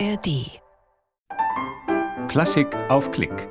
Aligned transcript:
ARD. 0.00 0.60
Klassik 2.28 2.74
auf 2.88 3.12
Klick. 3.12 3.48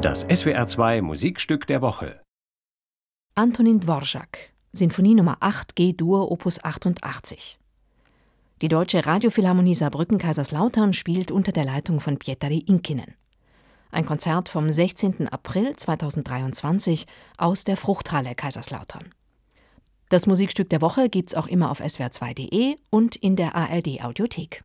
Das 0.00 0.26
SWR2 0.26 1.02
Musikstück 1.02 1.68
der 1.68 1.82
Woche. 1.82 2.20
Antonin 3.36 3.78
Dvorak, 3.78 4.52
Sinfonie 4.72 5.14
Nummer 5.14 5.36
8 5.40 5.76
G-Dur 5.76 6.32
Opus 6.32 6.64
88. 6.64 7.58
Die 8.60 8.68
Deutsche 8.68 9.06
Radiophilharmonie 9.06 9.74
Saarbrücken 9.76 10.18
Kaiserslautern 10.18 10.92
spielt 10.94 11.30
unter 11.30 11.52
der 11.52 11.64
Leitung 11.64 12.00
von 12.00 12.18
Pietari 12.18 12.58
Inkinen. 12.58 13.14
Ein 13.92 14.06
Konzert 14.06 14.48
vom 14.48 14.70
16. 14.70 15.28
April 15.28 15.76
2023 15.76 17.06
aus 17.36 17.62
der 17.62 17.76
Fruchthalle 17.76 18.34
Kaiserslautern. 18.34 19.14
Das 20.08 20.26
Musikstück 20.26 20.70
der 20.70 20.80
Woche 20.80 21.08
gibt's 21.08 21.34
auch 21.34 21.46
immer 21.46 21.70
auf 21.70 21.80
swr2.de 21.80 22.78
und 22.90 23.14
in 23.14 23.36
der 23.36 23.54
ARD 23.54 24.02
Audiothek. 24.02 24.64